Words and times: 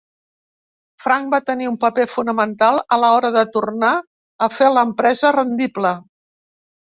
Frank 1.03 1.27
va 1.33 1.39
tenir 1.49 1.67
un 1.71 1.75
paper 1.83 2.05
fonamental 2.13 2.79
a 2.97 2.99
l'hora 3.03 3.31
de 3.37 3.43
tornar 3.57 3.91
a 4.45 4.47
fer 4.55 4.71
l'empresa 4.79 5.33
rendible. 5.39 5.93